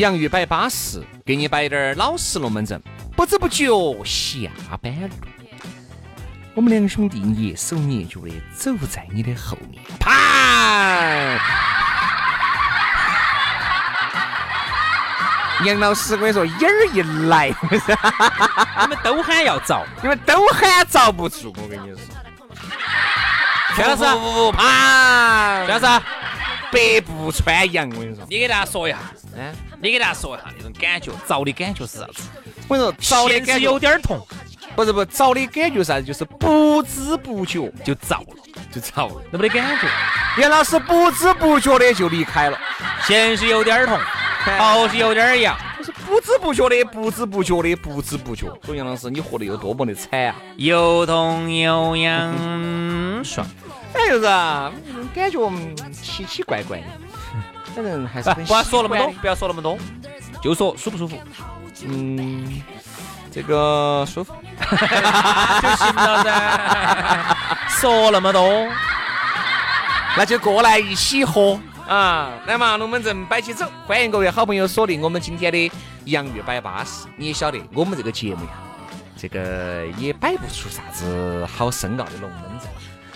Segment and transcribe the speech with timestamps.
[0.00, 2.82] 洋芋摆巴适，给你摆点儿老实龙门阵。
[3.14, 3.66] 不知不觉
[4.02, 4.48] 下
[4.80, 5.10] 班了，
[6.54, 11.38] 我们两兄弟蹑手蹑脚的走在你的后面，啪！
[15.66, 21.54] 杨老师，我跟你说，影儿一来，你们都喊要遭，你们都喊遭不住。
[21.58, 21.98] 我跟你说，
[23.76, 24.02] 薛老师，
[24.52, 25.66] 啪！
[25.66, 26.04] 薛老师，
[26.70, 28.98] 百步穿杨，我跟你说，你给大家说一下，
[29.36, 32.22] 嗯，你给大家说一下那种感觉，遭的感觉是啥子？
[32.68, 34.24] 我跟你说，着的感觉有点儿痛，
[34.76, 38.36] 不是不是着的感觉啥子，就是不知不觉就遭了，
[38.72, 39.22] 就着了。
[39.30, 39.88] 那么的感觉。
[40.40, 42.58] 杨老师不知不觉的就离开了，
[43.04, 43.98] 先是有点儿痛，
[44.58, 48.46] 后是有点儿痒，就是不知不觉的，不知不觉的，不知不觉。
[48.64, 50.36] 所以杨老师，你活得有多么的惨啊！
[50.56, 53.44] 又痛又痒，爽。
[53.94, 54.72] 哎，就是啊，
[55.14, 56.84] 感觉嗯奇奇怪怪的，
[57.74, 59.78] 反正还是很不不要说那么多，不要说那么多，
[60.42, 61.16] 就说舒不舒服
[61.86, 62.62] 嗯，
[63.30, 64.34] 这个舒服。
[64.60, 67.36] 就行了噻。
[67.68, 68.68] 说那么多，
[70.16, 72.30] 那就过来一起喝啊！
[72.46, 75.72] 来嘛，龙门阵摆起走，欢迎各位好朋友锁定我们今天的
[76.04, 77.06] 洋芋摆巴士。
[77.16, 78.50] 你也晓得，我们这个节目呀，
[79.16, 82.68] 这个也摆不出啥子好深奥的龙门阵，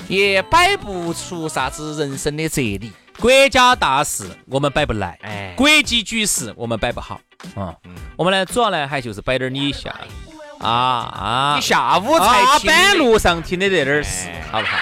[0.09, 2.93] 也摆不出啥子人生的哲理。
[3.19, 7.21] 国家大事我们摆不来，哎国际局势我们摆不好
[7.55, 7.73] 啊。
[8.17, 9.95] 我们呢，主要呢还就是摆点儿你下
[10.59, 14.77] 啊啊你下午才班路上听的这点儿事哎，好不好？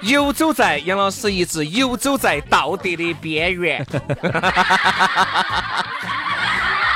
[0.00, 3.84] 游走在杨老师一直游走在道德的边缘。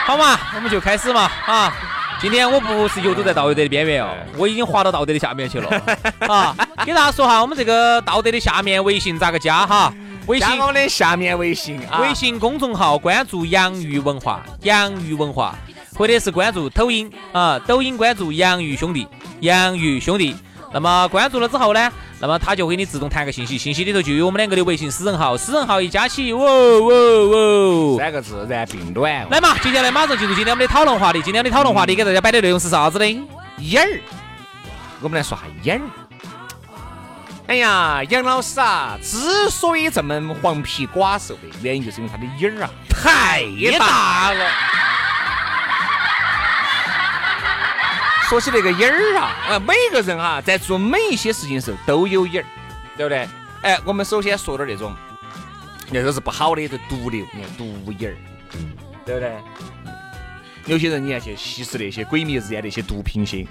[0.07, 1.73] 好嘛，我们就开始嘛啊！
[2.23, 5.69] 今天我不是游走在道德的边缘哦，我已经滑到道德的下面去了
[6.29, 6.55] 啊！
[6.87, 9.93] 给大家说哈，我们这个道德的下面微信咋个加哈？
[10.29, 15.57] 微信加我的下面微信啊，微信公众号关注“洋芋文化”，洋芋文化，
[15.97, 19.05] 或者是关注抖音啊，抖音关注“洋芋兄弟”，
[19.41, 20.37] 洋芋兄弟。
[20.73, 26.91] 那么关注了之后呢，那么他就会给你自动弹个信息，信息里头就有我们两个的微信私人号，私人号一加起，哦哦
[27.35, 27.99] 哦！
[27.99, 29.29] 三个字然并卵。
[29.29, 31.21] 来嘛，接下来马上进入今天我们的讨论话题。
[31.23, 33.29] 今天的讨论话题给大家摆的内容是啥子呢？
[33.59, 34.01] 眼儿，
[35.01, 35.85] 我们来说下眼儿。
[37.49, 43.43] 哎呀，杨老师啊，之所以这么黄皮寡瘦的原因，就是因为他的眼儿啊太
[43.79, 44.47] 大了。
[48.33, 52.47] 说起那个瘾儿啊，呃，每个人哈、在做每一些事情的时候都有瘾儿，
[52.97, 53.29] 对不对？
[53.61, 54.97] 哎，我们首先说点那种，
[55.91, 58.17] 那都是不好的，就毒瘤，你看毒瘾儿，
[59.05, 59.35] 对不对？
[60.65, 63.47] 有些人你看去吸食那些鬼迷日眼那些毒品些，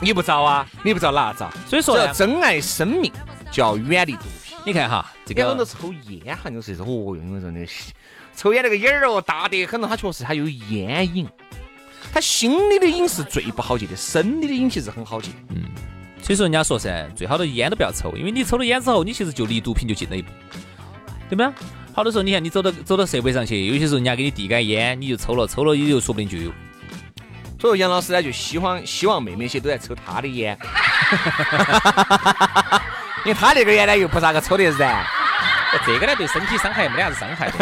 [0.00, 0.64] 你不遭啊？
[0.84, 1.50] 你不遭哪遭？
[1.66, 3.12] 所以说要珍爱生命，
[3.50, 4.56] 就要远离毒品。
[4.64, 7.72] 你看哈，这这个人都个抽烟哈，就是说哦，用那种那个
[8.36, 11.28] 抽烟那个瘾儿哦大得很，他确实他有烟瘾。
[12.12, 15.30] 他心里的瘾是最不好戒的，生理的瘾其实很好戒。
[15.50, 15.62] 嗯
[16.22, 20.30] 所以说人家说噻，最好的烟都不要抽，因为你抽了烟之后，你其实就离毒品就近了一步，
[21.30, 21.52] 对吗？
[21.94, 26.52] 好多时候你看你走到走到社会上去，有些时候人家给你递根烟，你就抽了，抽了也就说不定就有。
[27.58, 30.56] 所以说杨老师呢就希望希望妹妹些都在抽他的烟，
[33.24, 35.04] 因为他那个烟呢又不咋个抽得燃。
[35.86, 37.56] 这个呢对身体伤害没得啥子伤害的。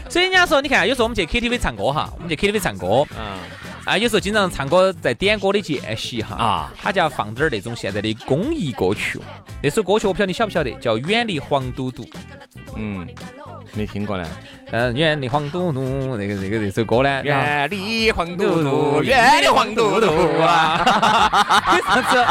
[0.09, 3.39] 所以人家说，你看，有时候我们去 KTV 唱歌哈，我们去 KTV 唱歌，嗯，
[3.85, 9.21] 啊，有时候经常唱歌在点歌的间隙哈，啊他就要放点儿那种现在的公益歌曲。
[9.63, 12.03] 那首歌曲我不晓得你晓不晓得，叫《远离黄赌毒》。
[12.77, 13.07] 嗯，
[13.73, 14.27] 没听过呢。
[14.73, 20.07] 嗯，远离黄赌毒那个那个那首歌呢，远离黄赌毒， 远离黄赌毒
[20.43, 21.73] 啊！
[21.73, 22.25] 你上次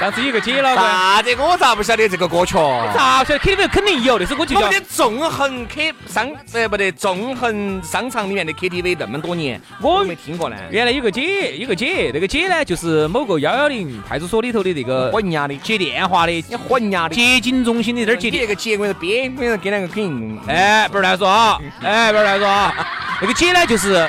[0.00, 1.36] 上次有个姐老倌，啥子？
[1.38, 2.54] 我咋不晓得这个歌曲？
[2.94, 10.56] 咋晓得 KTV 肯定有，那首歌就叫我们的纵横 K 商呃不对，纵横商场里面的 KTV 那么多年，我我没听过呢。
[10.70, 17.14] 原来有个姐，有个姐，那个姐呢，就是某个幺幺零派出所里头的那个混牙的，接电话的，你混牙的。
[17.14, 18.38] 接警中心的这儿接的。
[18.38, 20.40] 你那个接，我跟你说编，我说给两个肯定。
[20.46, 21.58] 哎，不是乱说啊！
[21.82, 22.72] 哎，不是乱说啊！
[23.20, 24.08] 那个姐呢，就是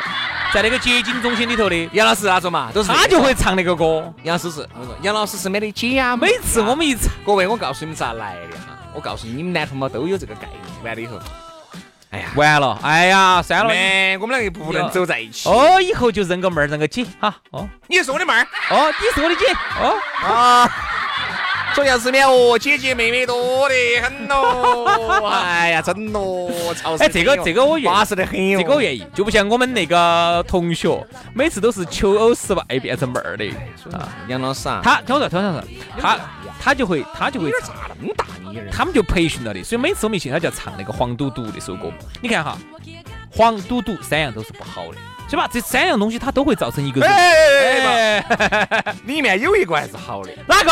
[0.53, 4.13] 在那个接警中心里头的，杨老师那种嘛，都是他就会唱那个歌。
[4.23, 4.67] 杨老师是，
[5.01, 6.17] 杨老师是没得姐啊。
[6.17, 8.77] 每次我们一唱，各位，我告诉你们咋来的哈。
[8.93, 10.83] 我告诉你，你们男同胞都有这个概念。
[10.83, 11.17] 完了以后，
[12.09, 15.47] 哎呀，完了，哎呀，算了，妹，我们两个不能走在一起。
[15.47, 17.33] 哦，以后就认个妹儿，认个姐哈。
[17.51, 19.45] 哦，你是我的妹儿，哦，你是我的姐，
[19.81, 19.95] 哦
[20.27, 20.69] 啊。
[21.73, 24.85] 说杨世面哦，姐姐妹妹多得很咯。
[25.29, 26.95] 哎呀，真咯，操！
[26.97, 28.57] 哎，这个这个我愿，巴适得很哦。
[28.57, 33.45] 这个我愿意，就不像我们那个同学，每次都是求偶失败变成妹儿的
[33.91, 34.09] 啊。
[34.27, 35.63] 杨老师啊，他听我说，听我说，
[35.99, 36.19] 他
[36.59, 41.91] 他就会他就会唱那么大你他们就培训了的，所以每次我们一去，他就要唱那个黄赌毒那首歌。
[42.21, 42.57] 你看哈，
[43.31, 44.97] 黄赌毒三样都是不好的。
[45.31, 45.47] 是吧？
[45.49, 47.09] 这三样东西它都会造成一个人。
[47.09, 48.21] 哎，
[49.07, 50.29] 里面有一个还是好的。
[50.45, 50.71] 哪个？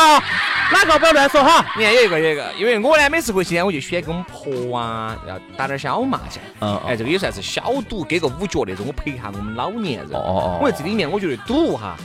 [0.74, 1.00] 哪个？
[1.00, 1.66] 不要乱说哈。
[1.78, 2.52] 里面有一个，有一个。
[2.58, 6.44] 因为我呢，每次回去呢，我就喜欢跟我们婆啊，要打点小麻将。
[6.60, 6.78] 嗯。
[6.86, 10.12] 哎，这个也算是小赌，给个五角那种，我陪一下我们老年人。
[10.12, 10.74] 哦哦哦。
[10.78, 11.96] 这里面我觉得赌哈。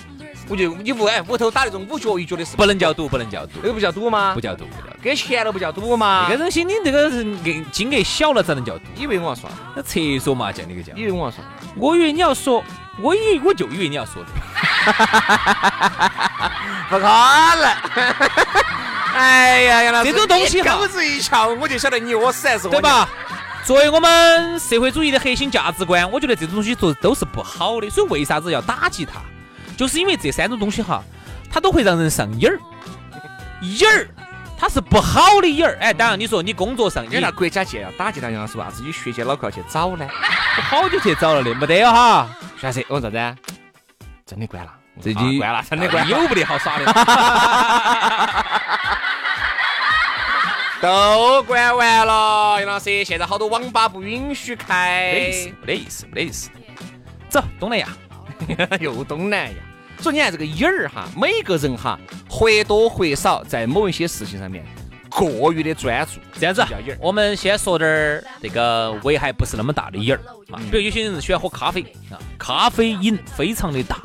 [0.46, 4.34] 我就你屋哎，屋头打那种五角一角的是不能叫赌，不能叫赌，那个不叫赌吗？
[4.34, 4.66] 不叫赌，
[5.02, 6.26] 给钱了不叫赌吗？
[6.28, 7.24] 那个东西你这个是
[7.72, 8.84] 金额小了才能叫赌。
[8.94, 9.50] 以为我要耍？
[9.74, 10.94] 那厕所麻将那个叫？
[10.94, 11.42] 以为我要耍？
[11.76, 12.62] 我以为你要说，
[13.00, 14.30] 我以为我就以为你要说的。
[16.90, 17.08] 不可能！
[19.14, 23.08] 哎呀，杨老师，这种东西哈，钩子一敲，我就晓得你我死还是我对吧？
[23.64, 29.20] 作为我们社会主义的核心价值观，我觉得这种东西做都是不好的，所以为啥子要打击它？
[29.76, 31.02] 就是因为这三种东西哈，
[31.50, 32.58] 它都会让人上瘾儿，
[33.62, 34.06] 瘾儿，
[34.64, 35.76] 它是不好的瘾儿。
[35.78, 40.08] 哎，当然你说你工作上，你那国家既然要打击他，杨老师吧，自己学姐脑壳要去找呢？
[40.56, 42.26] 我好久去找了的，没得哈。
[42.58, 43.36] 徐老师，我说啥子？
[44.24, 44.72] 真的关了，
[45.02, 46.86] 这就关了，真的关，有不得好耍的。
[50.80, 55.12] 都关完了，杨老师，现在好多网吧不允许开。
[55.12, 56.48] 没意思，没得意思，没得意思。
[57.28, 57.88] 走，东南亚。
[58.80, 59.56] 又东南亚，
[60.04, 61.98] 所以你看这个瘾儿哈，每个人哈
[62.28, 64.62] 或多或少在某一些事情上面
[65.08, 66.62] 过于的专注，这样子。
[67.00, 70.20] 我们先说点儿这个危害不是那么大的瘾儿
[70.50, 71.80] 啊，比如有些人喜欢喝咖啡
[72.10, 74.02] 啊，咖啡瘾非常的大。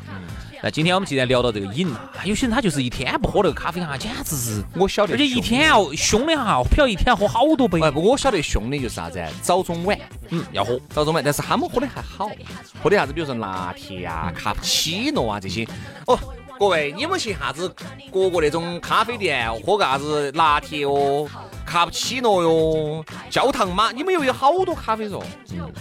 [0.62, 7.80] 那今天我们既然聊到这个瘾啊，有些人他就是一天不喝那个咖啡哈，简直是我晓得，而且一天要凶的哈，不晓得一天喝好多杯。
[7.90, 9.98] 不，我晓得凶的就是啥子，早中晚，
[10.28, 12.30] 嗯，要喝早中晚，但是他们喝的还好，
[12.82, 15.66] 喝的啥子，比如说拿铁啊、卡布奇诺啊这些。
[16.06, 16.18] 哦，
[16.60, 17.74] 各位，你们去啥子
[18.12, 21.26] 各个那种咖啡店喝个啥子拿铁哦？
[21.64, 23.90] 卡布奇诺哟，焦糖吗？
[23.94, 25.22] 你们又有好多咖啡嗦，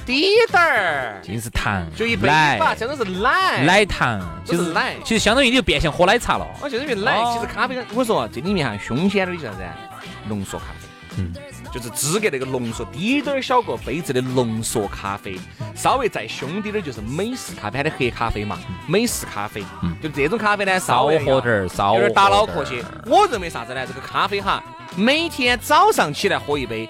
[0.05, 6.47] 滴点儿，尽是糖，就一杯吧，真的是奶，奶糖，就是奶，其实相当于你就变相喝奶茶了。
[6.61, 9.57] 我就等于奶，其实咖啡，我说这里面哈凶险的是啥子？
[10.29, 11.33] 浓缩咖啡，嗯，
[11.73, 15.39] 就是资格那个浓缩滴点儿小个杯子的浓缩咖啡，
[15.75, 18.57] 稍微再凶滴点儿就是美式咖啡它的黑咖啡嘛，
[18.87, 19.63] 美式咖啡，
[20.01, 22.83] 就这种咖啡呢，稍微喝点儿，稍有点打脑壳些。
[23.05, 23.85] 我认为啥子呢？
[23.85, 24.63] 这个咖啡哈。
[24.95, 26.89] 每天早上起来喝一杯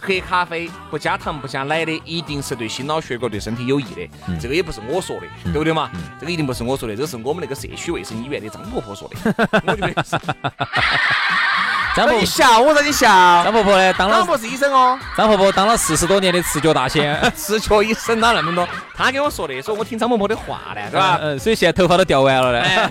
[0.00, 4.08] 黑咖啡，不加糖不加奶的，一定是对心脑血管对身体有益的。
[4.40, 5.88] 这个也不是我说的，对不对嘛？
[6.20, 9.16] 这个一定不是我说的，这是我们那个社区卫生医院的张婆婆说的。
[9.66, 10.16] 我觉得是。
[11.96, 13.08] 张婆你笑，我让你笑。
[13.42, 13.90] 张婆婆呢？
[13.94, 14.98] 当了张婆是医生哦。
[15.16, 18.68] 张婆婆当了四十多年的赤脚大仙， 赤脚医生哪那么多。
[18.94, 21.18] 他跟我说的，说我听张婆婆的话呢，是吧？
[21.22, 22.90] 嗯，所以现在头发都掉完了呢。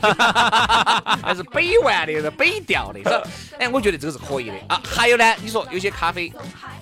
[1.21, 2.99] 还是北完的，是北掉的。
[3.03, 3.23] 是，
[3.61, 4.81] 哎，我觉得这个是可以的啊。
[4.83, 6.33] 还有呢，你说有些咖啡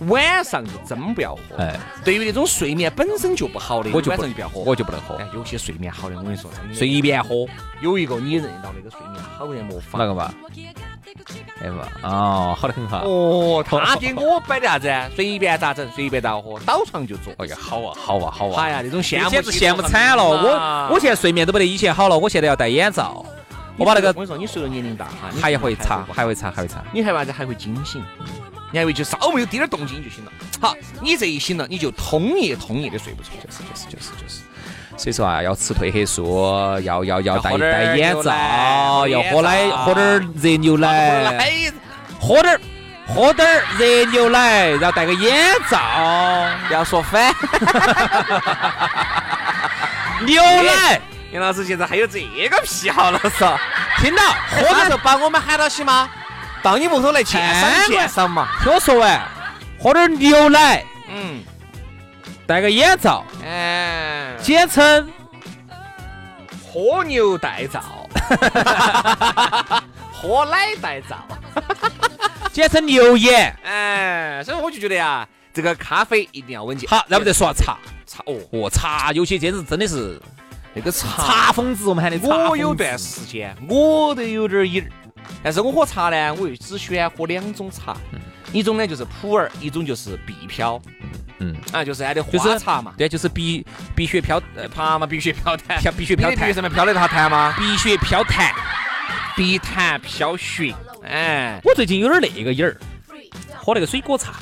[0.08, 1.42] 晚上就真不要喝。
[1.58, 5.16] 哎，对于那种睡眠本身就不好的，我就晚上就不要喝，我就不能喝。
[5.16, 7.46] 哎，有些睡眠好的，我跟你说，随便喝。
[7.82, 10.00] 有一个你认到那个睡眠好的魔法。
[10.00, 10.34] 哪个嘛，
[12.04, 13.04] 哦，好的很好。
[13.06, 14.94] 哦，他给我摆的啥子？
[15.16, 17.34] 随便咋整，随便咋喝，倒床就坐。
[17.38, 18.64] 哎呀，好啊，好啊，好啊！
[18.64, 20.24] 哎呀，那种羡慕简直羡慕惨了。
[20.24, 23.26] 我我现在睡眠都不得以前好了，我现在要戴眼罩。
[23.78, 26.84] 我把那个，我跟你说，你随着年龄大哈，还会查，还会查，还会查。
[26.92, 27.32] 你还啥子？
[27.32, 28.04] 还会惊醒？
[28.72, 30.32] 你还会就稍微有滴点动静就醒了。
[30.60, 33.30] 好，你这一醒了，你就通夜通夜的睡不着。
[33.44, 34.42] 就是就是就是就是。
[34.96, 41.42] 所以说啊，要吃褪黑素，要要要戴戴眼罩，要喝奶，喝点热牛奶，
[42.20, 42.60] 喝点
[43.08, 45.80] 喝点热牛奶，然后戴个眼罩，
[46.70, 47.32] 要说反。
[50.26, 51.02] 牛奶，
[51.34, 53.60] 杨老师现在还有这个癖好了是吧？
[54.00, 56.08] 听到，喝的时候把我们喊到起吗？
[56.62, 58.48] 到你屋头来鉴赏鉴赏嘛。
[58.64, 59.22] 听我说完，
[59.78, 61.44] 喝点牛奶，嗯，
[62.54, 65.12] 戴个眼罩，哎，简称
[66.72, 68.08] 喝牛带皂，
[70.14, 71.18] 喝奶带罩。
[72.52, 73.52] 简称牛眼。
[73.64, 76.88] 哎，所以我就觉得呀，这个咖啡一定要稳健。
[76.88, 77.76] 好，然后再说下茶。
[78.06, 80.22] 茶哦，哦，茶有些简直真的是
[80.76, 82.50] 那个茶，茶疯子，我们喊的茶疯子。
[82.50, 84.92] 我有段时间我都有点瘾儿，
[85.42, 87.98] 但是我喝茶呢，我又只喜欢喝两种茶，
[88.52, 90.80] 一种呢就是普洱，一种就是碧飘。
[91.44, 97.54] 嗯，啊，就是俺的就是花茶嘛，对，就是鼻鼻血飘呃爬嘛，鼻血飘痰，飘鼻血飘檀你的鼻，上面飘的它檀吗？
[97.58, 98.50] 鼻血飘痰，
[99.36, 100.74] 鼻痰飘雪，
[101.04, 102.78] 哎，我最近有点那个瘾儿，
[103.58, 104.34] 喝那个水果茶，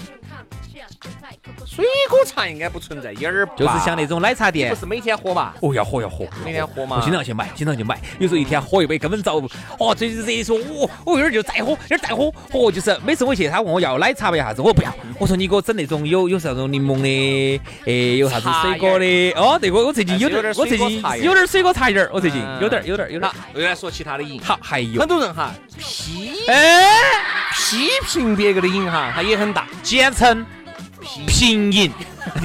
[1.66, 4.76] 水果茶应该不存在瘾儿吧，就是像那种奶茶店不。
[4.76, 8.00] 是每天喝嘛，哦，要喝要喝，每天喝嘛我经常去买，经常去买。
[8.20, 9.50] 有时候一天喝一杯根本遭不。
[9.80, 12.32] 哦，最近热一说，我我有点就再喝，有点再喝。
[12.52, 14.94] 哦，就是每次我去，他问我要奶茶不要啥子，我不要。
[15.18, 19.32] 我说你给我整那种有有啥种柠檬的，诶，有啥子水果的。
[19.32, 26.86] 哦，对，我我最近有点，我最近有点水果茶瘾儿，我最近有点有点有点好。，又来说其他的瘾，好，还有很，多人哈批哎，
[27.56, 29.68] 批评别个的瘾哈，他也很大。
[29.84, 30.46] 简称
[31.02, 31.92] 平饮，
[32.36, 32.42] 我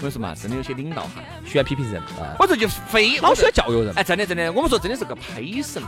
[0.00, 3.92] 跟你说嘛，真的有些领导哈，喜欢批评人啊，我这就非老喜欢教育人。
[3.94, 5.82] 哎，真的真的，我们说真的是个呸神，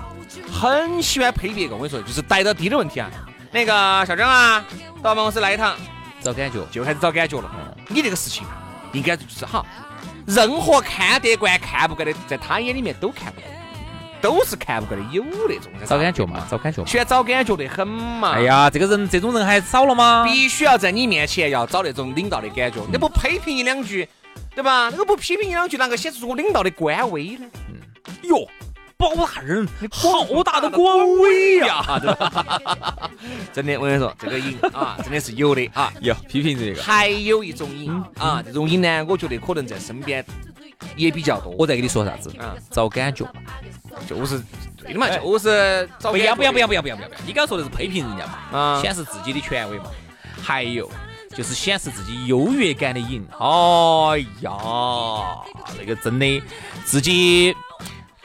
[0.53, 1.75] 很喜欢呸别个。
[1.75, 3.11] 我跟你说，就是逮到低的问题啊。
[3.51, 3.73] 那个
[4.07, 4.65] 校长啊，
[5.03, 5.75] 到办公室来一趟，
[6.21, 7.51] 找感觉，就开始找感觉了。
[7.89, 8.63] 你这个事情啊，
[8.93, 9.65] 应该就是哈，
[10.27, 13.53] 任何看得惯看不惯的，在他眼里面都看不惯，
[14.21, 16.87] 都是看不惯的，有那种找感觉嘛，找感觉嘛。
[16.89, 18.33] 喜欢找感觉的很嘛。
[18.33, 20.25] 哎，呀，这个人这种人还少了吗？
[20.25, 24.09] 必须要在你面前要找那种领导的感觉，你不批评一两句，
[24.55, 24.89] 对吧？
[24.91, 27.47] 那个不批评一两句，啷个显示出我领导的官威呢？
[28.23, 28.47] 哟，
[28.97, 32.01] 包大人，好大的官威呀！
[33.53, 35.93] 真的，我跟你说，这个瘾啊， 真的是有的啊。
[36.01, 40.25] 有，批评这个，还有一种瘾啊，这种瘾呢，我觉得可能在身边
[40.97, 41.55] 也比较多。
[41.59, 43.25] 我再给你说啥子啊，找感觉。
[44.09, 44.43] 就是
[44.77, 47.09] 对的嘛，就是找不要不要不要要不要不要不要！
[47.27, 48.81] 你刚刚说的是批评人家嘛，啊！
[48.83, 49.87] 显示自己的权威嘛。
[50.43, 50.91] 还有
[51.37, 53.25] 就是显示自己优越感的瘾。
[53.39, 54.51] 哎呀，
[55.79, 56.43] 那个真的
[56.85, 57.55] 自己。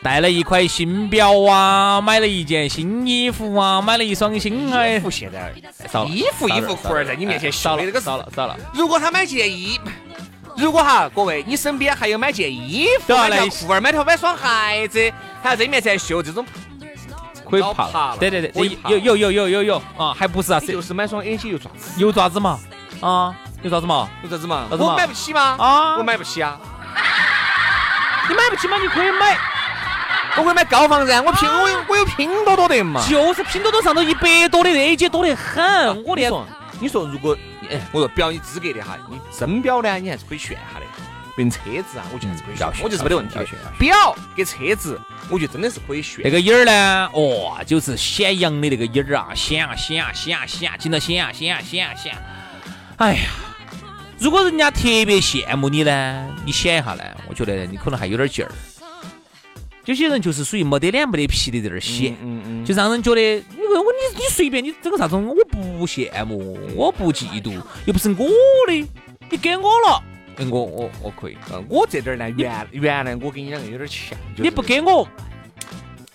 [0.03, 5.51] 带了一块新表啊，买了一件新衣服啊，买了一双新哎衣，服现在
[5.91, 8.55] 少了衣服衣服裤儿在你面前少了少了少了。
[8.71, 9.79] 如果他买件衣，
[10.57, 16.45] 如果哈各位，你身边还有买件衣服、买条裤儿、买条买双鞋子，还在这面在秀这种，
[17.49, 18.51] 可以老怕了对对对，
[18.89, 22.59] 有有有有有有啊，还不是啊，就是买双 A 鞋又爪子，有爪子嘛？
[23.01, 24.07] 啊，有爪子嘛？
[24.23, 24.65] 有爪子嘛？
[24.71, 25.55] 我买不起吗？
[25.59, 26.57] 啊我买不起啊！
[28.29, 28.77] 你买不起嘛？
[28.77, 29.37] 你可以买，
[30.37, 33.03] 我可以买高仿噻，我拼我有我有拼多多的嘛。
[33.07, 36.47] 就是拼多多上头一百多的 A 姐多得很，我连你说，
[36.79, 37.37] 你说如果
[37.69, 40.85] 哎，我说表你资格的哈，你真表呢，你还是可以炫下的。
[41.37, 41.59] 跟车
[41.91, 43.37] 子啊，我觉得还是可以炫我觉得是没得问题。
[43.77, 44.97] 表跟车子，
[45.29, 46.31] 我觉得真的是可以炫那。
[46.31, 52.17] 个音儿呢，哦，就是显阳的那个音儿啊，显啊显啊显啊显啊，紧到显啊显啊显啊显。
[52.95, 53.29] 哎呀，
[54.17, 58.51] 如果人家特别羡慕你呢，你显一下呢，我觉得你可能还有点劲儿。
[59.85, 68.27] 有些人就是属于没得脸没得皮的在那儿显，嗯嗯就让人觉得你问我你你随便你整个啥子，我不羡慕，我不嫉妒，又不是我
[68.67, 68.87] 的，
[69.29, 70.03] 你给我了，
[70.37, 74.43] 哎我我我可以，嗯，我这点儿呢，原原来我跟你两个有点像，就是。
[74.43, 75.07] 你不给我，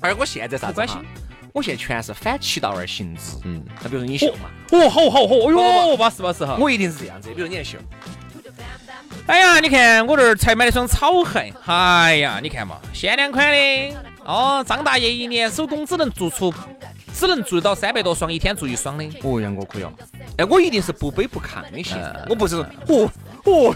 [0.01, 0.97] 而我现在啥子不关心。
[0.97, 1.05] 哈？
[1.53, 3.37] 我现在全是反其道而行之。
[3.45, 6.57] 嗯，那比如说你秀嘛，哦，好好好，哎不呦，巴适巴适哈。
[6.61, 7.29] 我一定是这样子。
[7.35, 7.77] 比如你来秀，
[9.27, 13.95] 哎呀，你看我这儿才买了双草鞋，哎呀，你看嘛，限量款的。
[14.25, 16.53] 哦，张大爷一年手工只能做出，
[17.15, 19.05] 只能做到三百多双，一天做一双的。
[19.23, 19.93] 哦，杨哥可以哦。
[20.37, 21.95] 哎，我一定是不卑不亢的些，
[22.29, 23.09] 我不是，哦哦
[23.45, 23.75] 哦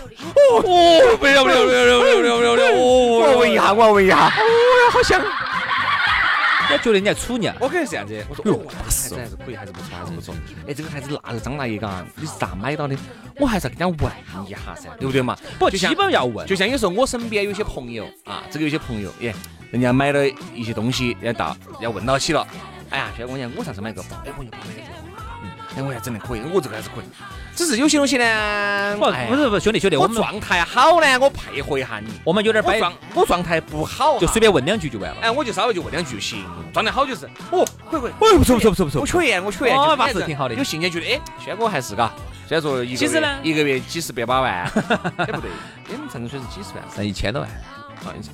[0.64, 5.20] 哦，不要不要不要不要不要不要不要，我闻一下，我闻一下，哦呀，好香。
[6.68, 7.56] 人家觉得你在处你啊？
[7.60, 10.34] 我肯定是这样子，我说哟哦，还是还是可以，还是不错，还是不错。
[10.66, 12.96] 哎，这个孩子那个张大爷嘎，你是咋买到的？
[13.38, 15.36] 我还是要跟人家问一下噻，对不对嘛？
[15.58, 16.46] 不，就基本要问。
[16.46, 19.34] 就像有时候我身边有些朋友啊，这个有些朋友，耶，
[19.70, 22.46] 人家买了一些东西，要到要问到起了。
[22.90, 25.13] 哎呀，轩哥，我讲我上次买个包，哎，我又买了这个，
[25.76, 27.04] 哎，我还真的可以，我这个还是可以。
[27.56, 32.12] 只是有些东西呢，不哎不是不是兄弟兄弟，我们状态好呢，我配合一下你。
[32.24, 35.16] 我们有点摆，我状我状态不好，就随便问两句就完了。
[35.22, 36.44] 哎，我就稍微就问两句就行。
[36.72, 42.12] 状态好就是，哦，可以可以，哎，不错不错不错不错我缺盐，我缺盐，就哦巴适挺好的有信念觉得，哎，轩哥还是嘎，
[42.48, 44.52] 虽然说一个月其实呢一个月几十百把万，
[45.18, 45.50] 哎不对，
[45.88, 47.48] 你们陈水是几十万，剩一千多万，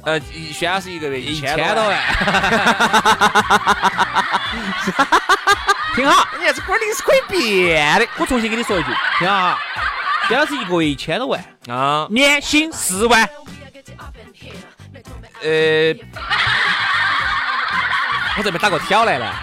[0.05, 0.19] 呃，
[0.53, 2.01] 轩老师一个月一千千多万，
[5.91, 5.97] 万。
[5.97, 8.07] 挺好，你看这规定是可以变的。
[8.19, 9.37] 我重新给你说一句，听好。
[9.37, 9.59] 哈。
[10.29, 12.07] 薛老师一个月一千多万，啊。
[12.09, 13.29] 年薪十万，
[15.43, 15.93] 呃，
[18.37, 19.35] 我这边打个挑来了，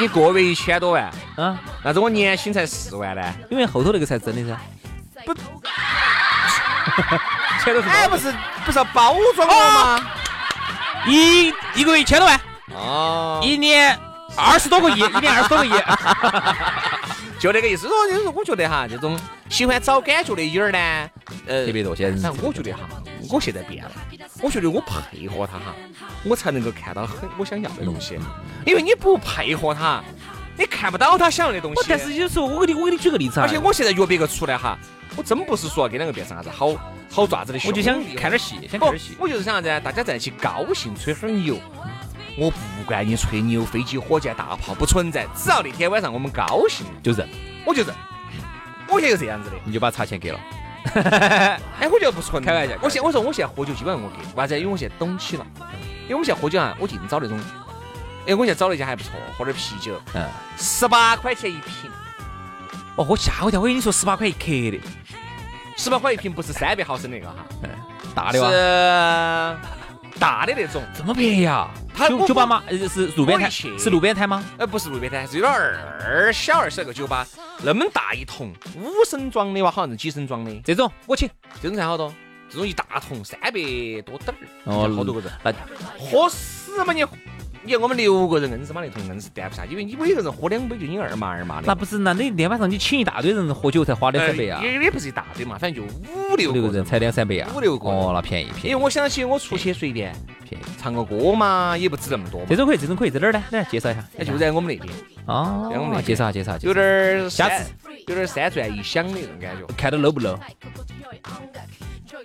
[0.00, 1.04] 一个月一千多万，
[1.36, 3.22] 啊，那这我年薪才四万呢？
[3.48, 4.58] 因为后头那个才真的噻。
[5.24, 5.32] 不，
[7.62, 8.34] 钱都是哎，不是
[8.64, 10.00] 不是要包装我吗？
[11.06, 12.40] 一一个月一千多万，
[12.74, 13.96] 哦，一年
[14.36, 15.70] 二十多个亿， 一年二十多个亿。
[17.38, 17.86] 就那个意思。
[17.86, 19.18] 说就是我觉得哈，这种
[19.50, 20.78] 喜欢找感觉的影儿呢，
[21.46, 22.80] 呃，特别多现在但我觉得哈，
[23.30, 23.92] 我现在变了，
[24.40, 25.74] 我觉得我配合他哈，
[26.24, 28.18] 我才能够看到很我想要的东西。
[28.64, 30.02] 因为你不配合他，
[30.56, 31.82] 你看不到他想要的东西。
[31.88, 34.78] 但是有时候我给你我给你举个例子啊，而且我现在约别个出来哈，
[35.14, 36.74] 我真不是说要跟两个变成啥子好
[37.12, 39.14] 好爪子的我就想看点戏，想看点戏，。
[39.18, 39.78] 我就是想啥子啊？
[39.78, 41.58] 大家在一起高兴，吹会儿牛。
[42.38, 47.28] 我不管你吹牛、飞机、火箭、大炮不存在，只要那天晚上我们高兴，就认，
[47.64, 47.94] 我就认。
[48.88, 50.38] 我现在就这样子的，你就把茶钱给了。
[51.80, 52.52] 哎，我觉得不存在。
[52.52, 54.58] 开玩笑我现我说我现在喝酒基本上我给，为啥子？
[54.58, 55.46] 因为我现在懂起了。
[56.04, 57.36] 因为我们现在喝酒啊，我净找那种，
[58.28, 60.24] 哎，我现在找了一家还不错，喝点啤酒，嗯，
[60.56, 61.90] 十八块钱一瓶，
[62.94, 64.80] 哦，我吓我一跳，我跟你说十八块一克的，
[65.76, 67.34] 十八块一瓶不是三百毫升那个哈，
[68.14, 69.56] 大的哇，是
[70.18, 70.82] 大的那种。
[70.96, 71.70] 这么便宜啊？
[71.94, 72.62] 他酒酒吧吗？
[72.66, 74.44] 呃是路边摊，是路边摊吗？
[74.58, 77.26] 呃，不是路边摊，是有点二小二小个酒吧，
[77.62, 81.28] 那么大一桶，五升装的哇，好像是几升装的，这种我请。
[81.62, 82.12] 这种才好多，
[82.50, 85.52] 这种一大桶三百多点儿，哦好多个人，那
[85.98, 87.04] 喝死嘛你！
[87.66, 91.66] 你看我们六个人硬是把那桶硬是担不下，因为你每个人喝两杯就你二麻二麻的。
[91.66, 94.66] 那不是，那你那天晚上你请一大堆人喝酒才花两三百啊呃？
[94.68, 97.50] 也也不是一大堆嘛，反正就五六个人六个人才两三百啊？
[97.56, 100.14] 五六个人哦，那便宜便宜因为我想起我出去随便
[100.48, 100.64] 便宜。
[100.78, 102.54] 唱个歌嘛，也不止那么多嘛这。
[102.54, 103.42] 种可以，这种可以，在哪儿呢？
[103.50, 104.04] 来介绍一下。
[104.16, 104.94] 哎，就在我们那边，
[105.26, 106.68] 哦在我们那介绍下，介绍下。
[106.68, 107.18] 有点儿
[108.06, 109.66] 有点儿三转一响的那种感觉。
[109.76, 110.38] 看到 low 不 low？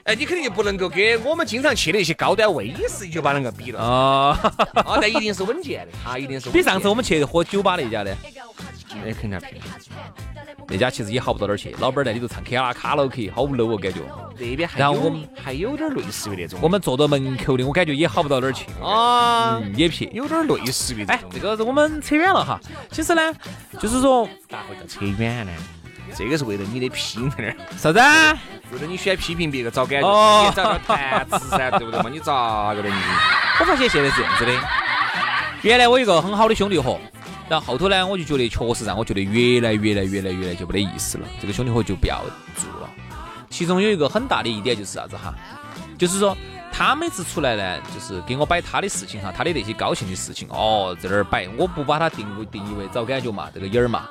[0.03, 4.37] 哎，你肯定就不能够跟我们经常去的一些高端威士酒吧啷个比了哦，
[4.83, 4.97] 啊！
[4.99, 8.17] 但一定是稳健的啊，一定是稳比上次我们去喝酒吧那家的，
[8.89, 9.61] 那肯定要便宜。
[10.67, 13.99] 那家其实也好不到哪儿去，老板在里头唱卡拉卡拉 OK，好 low 哦，感觉。
[14.39, 18.65] 那边还有然后我们还有点类似于那种我们坐到门口的，我感觉也好不到哪儿去。
[18.81, 20.09] 啊，嗯，也撇。
[20.13, 21.19] 有点类似于这哎，。
[21.31, 22.59] 这个是我们扯远了哈。
[22.91, 23.21] 其实呢，
[23.79, 25.51] 就是说咋会叫扯远呢？
[26.15, 27.99] 这个是为了你的批评那儿，啥子
[28.71, 28.73] 啊？
[28.73, 32.09] 为了你喜欢批评别个找感觉，哦你也找点谈资噻，对不对嘛？
[32.09, 32.95] 你咋个的你？
[33.59, 34.51] 我发现现在是这样子的。
[35.61, 36.99] 原来我有个很好的兄弟伙，
[37.47, 42.19] 然后后头呢，我就觉得确实让我觉得越来越来越来越来就没得意思了，这个兄弟伙就不要
[42.55, 42.89] 做了。
[43.49, 45.33] 其中有一个很大的一点就是啥子哈，
[45.99, 46.35] 就是说
[46.71, 54.07] 他每次出来呢，就是给我摆他的事情哈，他的那些高兴的事情哦，在那儿摆，我不把他定位定义为找感觉嘛，这个影儿嘛，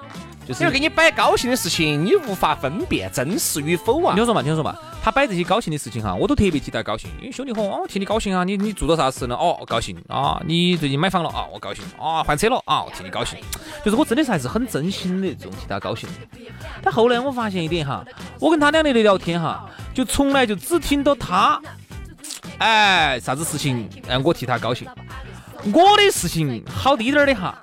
[0.54, 4.22] 就是给你摆高兴的事情，你无法分辨真实与否啊你听！
[4.22, 9.36] 我说嘛，听我说嘛，他摆这些高兴的事情哈，我都特别替他高兴，因为兄弟伙，哦，替你高兴啊，你你做到啥事呢？
[9.36, 13.38] 哦，高兴啊，你最近买房了啊，我高兴啊，换车了啊，我替你高兴，
[13.84, 16.08] 就是我真的是还是很真心的这种替他高兴。
[16.82, 18.04] 但后来我发现一点哈，
[18.40, 21.60] 我跟他两个的聊天哈，就从来就只听到他，
[22.58, 24.88] 哎，啥子事情哎我替他高兴，
[25.72, 27.56] 我的事情好滴点儿的哈，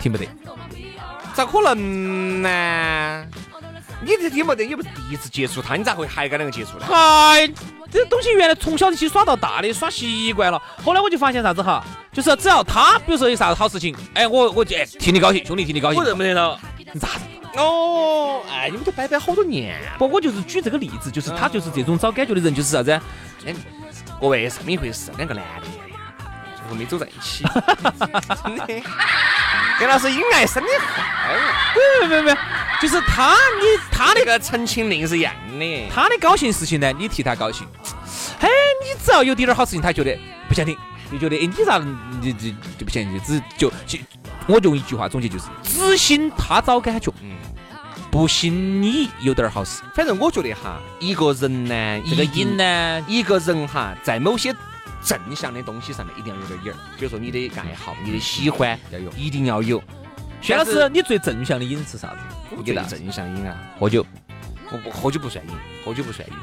[0.00, 0.26] 听不得。
[1.36, 3.26] 咋可能呢？
[4.00, 6.86] 你这听不得，你不是第一次接触他，你咋会还跟两个接触呢？
[6.88, 7.46] 嗨，
[7.90, 10.58] 这东西原来从小一起耍到大的，耍习惯了。
[10.82, 16.06] 后来我就发现啥子哈，就是只要他，比如说有啥子好事情，哎，我我就哎替你高兴，兄弟替你高兴我。
[16.06, 16.58] 认不得了。
[16.78, 17.20] 你咋子？
[17.58, 19.88] 哦，哎，你们都拜拜好多年了。
[19.98, 22.90] 不，我就是举这个例子，就是他就是这种找感觉的人，就是啥子？
[23.44, 23.54] 哎，
[24.18, 25.66] 各位是这么一回事，两个男的，
[26.56, 27.44] 最后没走在一起，
[28.42, 28.82] 真的。
[29.80, 32.36] 跟老师因爱生的恨啊，没有没有没有，
[32.80, 35.88] 就是他你他的那个陈情令是一样的。
[35.94, 37.66] 他的高兴事情呢，你替他高兴。
[38.40, 38.48] 嘿，
[38.82, 40.76] 你只要有点点好事情，他觉得不想听，
[41.12, 41.78] 就觉得哎你咋
[42.20, 43.98] 你这就不想听，只就就
[44.46, 47.36] 我就用一句话总结就是，只信他找感觉，嗯，
[48.10, 49.82] 不信你有点好事。
[49.94, 54.54] 反正我觉得哈，一个人呢，这个瘾呢，一个人哈，在某些
[55.06, 59.80] 正向的东西上面一定要有点瘾儿，比如说你的爱好、你的喜欢要有一定要有。
[60.42, 62.16] 薛老师，你最正向的瘾是啥子？
[62.56, 64.04] 我给大最正向瘾啊，喝酒，
[64.72, 65.52] 我不喝酒不算瘾，
[65.84, 66.34] 喝酒不算瘾，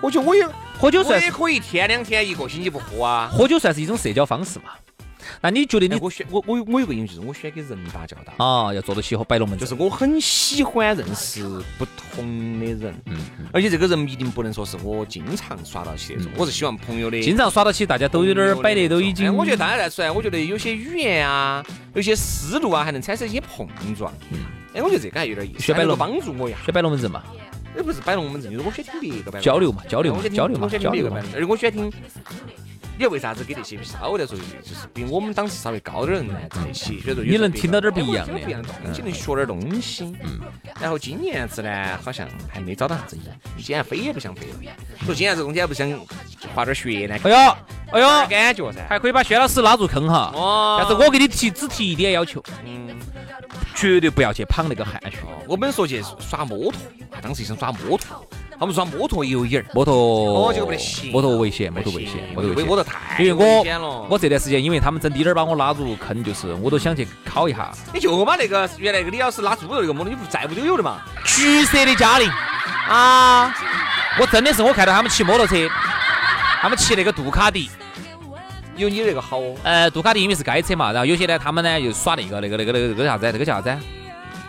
[0.00, 0.46] 喝酒我也
[0.78, 3.30] 喝酒算我也可以一天两天一个星期不喝啊。
[3.32, 4.72] 喝酒算是一种社交方式嘛。
[5.40, 8.44] 那你觉得你哎我选我我有我有个原因就是我选给人打交道。
[8.44, 11.42] 啊要坐到起和摆龙门阵，就是我很喜欢认识
[11.78, 13.18] 不同的人，嗯，
[13.52, 19.26] 而且这个人一定不能说是我经常耍到起那种，我是希望朋友的经常耍到起，大家都有点儿摆的都已经。
[19.26, 24.12] 哎我觉得大家来出来，我觉得有些语言啊，有些思路啊，还能产生一些碰撞。
[24.74, 26.58] 哎，我觉得这个还有点意思，还能够学摆龙帮助我呀。
[26.64, 27.22] 选摆龙门阵嘛，
[27.76, 31.92] 也不是摆龙门阵，就是我喜欢听别个摆交流嘛，交流嘛交流嘛，交流而且我喜欢听。
[33.00, 37.00] 你为啥子跟那些稍微来说就是比我们档次稍微高点人呢在一起？
[37.00, 40.14] 所以说你能听到点儿不一样的东西，能学点儿东西。
[40.22, 40.38] 嗯。
[40.78, 43.20] 然后今年子呢，好像还没找到啥子意，
[43.56, 44.72] 今年飞也不想飞了。
[45.06, 45.90] 说今年这东西还不想
[46.54, 47.36] 滑点雪呢，哎呦，
[47.92, 48.86] 哎呦，感觉噻。
[48.86, 50.30] 还可以把薛老师拉入坑哈。
[50.34, 52.94] 哦但是我给你提只提一点要求，嗯，
[53.74, 55.16] 绝对不要去捧那个汗血。
[55.48, 56.78] 我们说去耍摩托，
[57.22, 58.28] 当时想耍摩托，
[58.60, 59.64] 他们耍摩托也有瘾儿。
[59.72, 62.66] 摩托，哦这个不得行摩托危险，摩托危险，摩托危险。
[62.66, 71.00] 摩托太因为我我这段时间，因为他们真滴点儿把我拉入坑，就是我都想去考一下你就把那个原来那个李老师拉猪肉那个摩托，你不在屋都有的嘛？
[71.24, 72.30] 橘色的嘉陵
[72.86, 73.50] 啊！
[74.20, 75.66] 我真的是我看到他们骑摩托车，
[76.60, 77.70] 他们骑那个杜卡迪，
[78.76, 79.54] 有你那个好哦。
[79.62, 83.78] 呃，杜卡迪因为是街车嘛，然后有些呢，他们呢又耍那个那个那个那个那个啥子，那个叫啥子？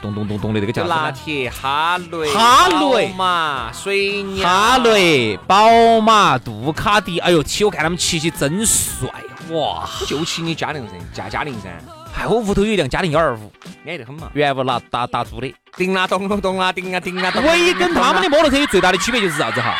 [0.01, 0.85] 咚咚咚咚的那个叫？
[0.87, 9.07] 拿铁、哈雷、哈雷宝马、水鸟、哈雷、宝马、杜卡迪，哎呦，骑我看他们骑起真帅，
[9.49, 9.87] 哇！
[10.01, 11.69] 我就骑你嘉陵噻，驾嘉陵噻，
[12.17, 13.51] 哎，我屋头有一辆嘉陵幺二五，
[13.85, 14.29] 安得很嘛。
[14.33, 15.53] 原屋拿打打租的。
[15.77, 17.43] 叮啦咚咚咚啦，叮啊叮啊咚。
[17.43, 19.75] 唯一跟他们的摩托车有最大的区别就是啥子哈？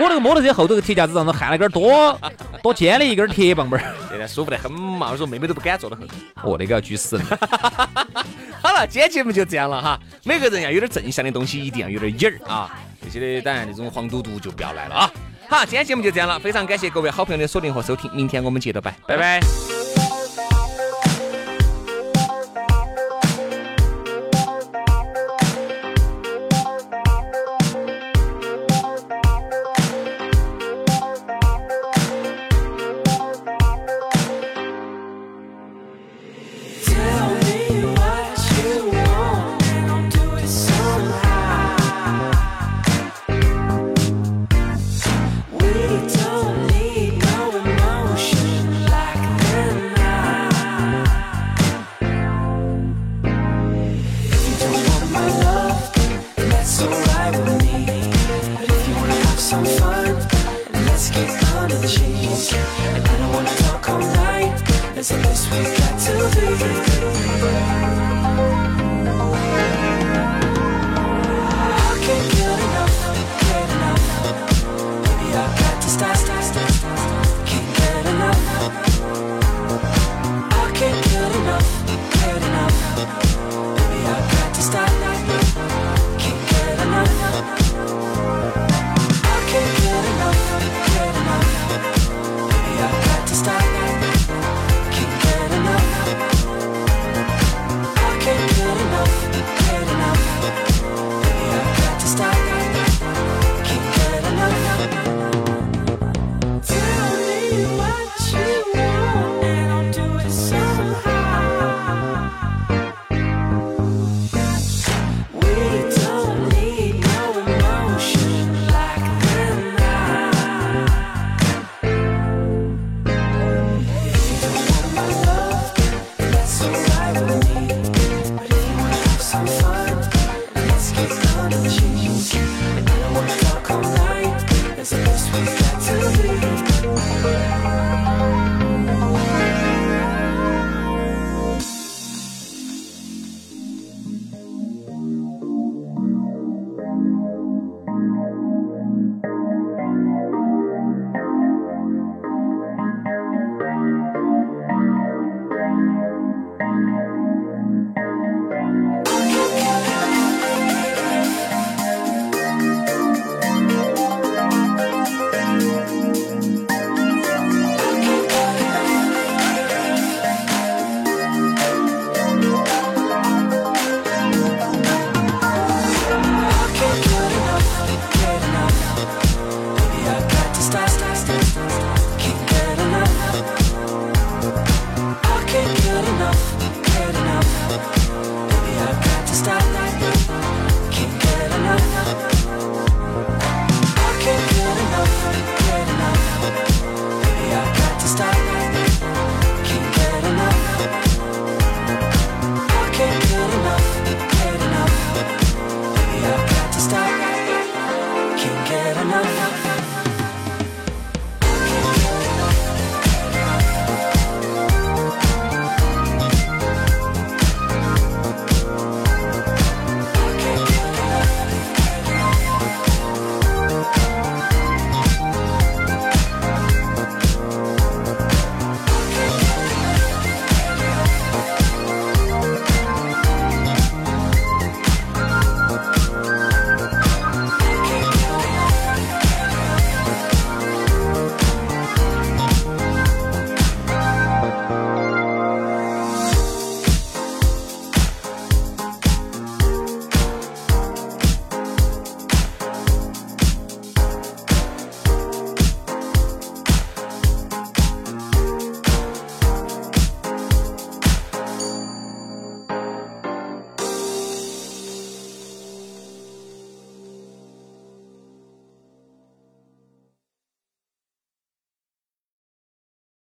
[0.00, 2.18] 我那个摩托车后头个铁架子上头焊了根儿多
[2.64, 6.14] 多尖的一根铁棒棒儿， 现在舒服得很嘛，我说妹妹都不敢坐到后头。
[6.50, 7.26] 哦，那个要举死人。
[8.62, 10.00] 好了，今天节目就这样了哈。
[10.22, 12.74] 每个人要有点正向的东西，一定要有点瘾儿啊。
[13.02, 15.10] 这些的当然那种黄赌毒就不要来了啊。
[15.46, 19.93] 好，今天节目就这样了，非常感谢各位好朋友的锁定和收听，明天我们接着拜，拜拜。